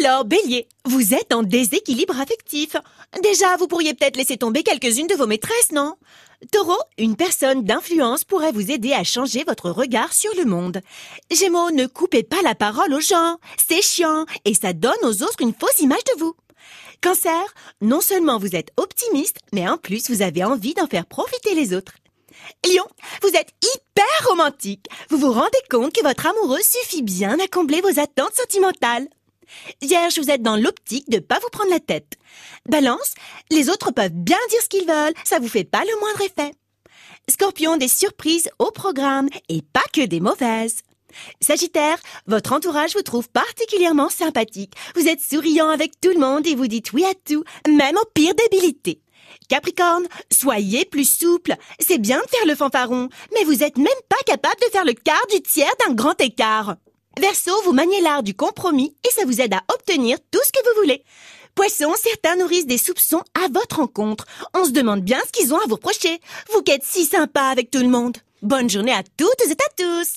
Alors, 0.00 0.24
bélier, 0.24 0.68
vous 0.84 1.14
êtes 1.14 1.32
en 1.32 1.42
déséquilibre 1.42 2.20
affectif. 2.20 2.76
Déjà, 3.22 3.56
vous 3.56 3.66
pourriez 3.66 3.94
peut-être 3.94 4.16
laisser 4.16 4.36
tomber 4.36 4.62
quelques-unes 4.62 5.08
de 5.08 5.16
vos 5.16 5.26
maîtresses, 5.26 5.72
non? 5.72 5.96
Taureau, 6.52 6.78
une 6.98 7.16
personne 7.16 7.64
d'influence 7.64 8.22
pourrait 8.24 8.52
vous 8.52 8.70
aider 8.70 8.92
à 8.92 9.02
changer 9.02 9.42
votre 9.44 9.70
regard 9.70 10.12
sur 10.12 10.30
le 10.36 10.44
monde. 10.44 10.80
Gémeaux, 11.32 11.72
ne 11.72 11.86
coupez 11.86 12.22
pas 12.22 12.42
la 12.42 12.54
parole 12.54 12.94
aux 12.94 13.00
gens. 13.00 13.38
C'est 13.56 13.82
chiant 13.82 14.24
et 14.44 14.54
ça 14.54 14.72
donne 14.72 14.92
aux 15.02 15.22
autres 15.22 15.40
une 15.40 15.54
fausse 15.54 15.80
image 15.80 16.04
de 16.14 16.20
vous. 16.20 16.34
Cancer, 17.02 17.54
non 17.80 18.00
seulement 18.00 18.38
vous 18.38 18.54
êtes 18.54 18.70
optimiste, 18.76 19.38
mais 19.52 19.68
en 19.68 19.78
plus 19.78 20.10
vous 20.10 20.22
avez 20.22 20.44
envie 20.44 20.74
d'en 20.74 20.86
faire 20.86 21.06
profiter 21.06 21.54
les 21.54 21.74
autres. 21.74 21.94
Lion, 22.64 22.86
vous 23.22 23.28
êtes 23.30 23.52
hyper 23.62 24.28
romantique. 24.28 24.86
Vous 25.10 25.18
vous 25.18 25.32
rendez 25.32 25.58
compte 25.70 25.92
que 25.92 26.02
votre 26.02 26.26
amoureux 26.26 26.62
suffit 26.62 27.02
bien 27.02 27.36
à 27.40 27.48
combler 27.48 27.80
vos 27.80 27.98
attentes 27.98 28.34
sentimentales. 28.34 29.08
Vierge, 29.82 30.18
vous 30.18 30.30
êtes 30.30 30.42
dans 30.42 30.56
l'optique 30.56 31.08
de 31.08 31.18
pas 31.18 31.38
vous 31.40 31.50
prendre 31.50 31.70
la 31.70 31.80
tête. 31.80 32.18
Balance, 32.68 33.14
les 33.50 33.70
autres 33.70 33.90
peuvent 33.90 34.12
bien 34.12 34.38
dire 34.50 34.62
ce 34.62 34.68
qu'ils 34.68 34.86
veulent, 34.86 35.14
ça 35.24 35.38
vous 35.38 35.48
fait 35.48 35.64
pas 35.64 35.82
le 35.84 36.00
moindre 36.00 36.22
effet. 36.22 36.52
Scorpion, 37.28 37.76
des 37.76 37.88
surprises 37.88 38.50
au 38.58 38.70
programme 38.70 39.28
et 39.48 39.62
pas 39.62 39.84
que 39.92 40.04
des 40.04 40.20
mauvaises. 40.20 40.82
Sagittaire, 41.40 41.98
votre 42.26 42.52
entourage 42.52 42.94
vous 42.94 43.02
trouve 43.02 43.28
particulièrement 43.28 44.08
sympathique. 44.08 44.74
Vous 44.94 45.08
êtes 45.08 45.20
souriant 45.20 45.68
avec 45.68 46.00
tout 46.00 46.10
le 46.10 46.20
monde 46.20 46.46
et 46.46 46.54
vous 46.54 46.66
dites 46.66 46.92
oui 46.92 47.04
à 47.04 47.14
tout, 47.24 47.44
même 47.66 47.96
aux 47.96 48.10
pires 48.14 48.34
débilités. 48.34 49.00
Capricorne, 49.48 50.06
soyez 50.30 50.84
plus 50.84 51.08
souple. 51.08 51.54
C'est 51.80 51.98
bien 51.98 52.18
de 52.18 52.28
faire 52.28 52.46
le 52.46 52.54
fanfaron, 52.54 53.08
mais 53.34 53.44
vous 53.44 53.62
êtes 53.62 53.78
même 53.78 53.86
pas 54.08 54.22
capable 54.26 54.60
de 54.60 54.70
faire 54.70 54.84
le 54.84 54.92
quart 54.92 55.26
du 55.32 55.40
tiers 55.40 55.72
d'un 55.86 55.94
grand 55.94 56.20
écart. 56.20 56.76
Verseau, 57.18 57.60
vous 57.64 57.72
maniez 57.72 58.00
l'art 58.00 58.22
du 58.22 58.32
compromis 58.32 58.94
et 59.04 59.10
ça 59.10 59.24
vous 59.26 59.40
aide 59.40 59.52
à 59.52 59.62
obtenir 59.74 60.18
tout 60.30 60.38
ce 60.44 60.52
que 60.52 60.64
vous 60.64 60.80
voulez. 60.82 61.02
Poisson, 61.56 61.92
certains 62.00 62.36
nourrissent 62.36 62.66
des 62.66 62.78
soupçons 62.78 63.24
à 63.34 63.48
votre 63.52 63.78
rencontre. 63.78 64.24
On 64.54 64.64
se 64.64 64.70
demande 64.70 65.00
bien 65.00 65.18
ce 65.26 65.32
qu'ils 65.32 65.52
ont 65.52 65.58
à 65.58 65.66
vous 65.66 65.74
reprocher. 65.74 66.20
Vous 66.52 66.62
qui 66.62 66.70
êtes 66.70 66.84
si 66.84 67.04
sympa 67.04 67.42
avec 67.42 67.72
tout 67.72 67.80
le 67.80 67.88
monde. 67.88 68.18
Bonne 68.42 68.70
journée 68.70 68.92
à 68.92 69.02
toutes 69.16 69.42
et 69.48 69.50
à 69.50 69.56
tous. 69.76 70.08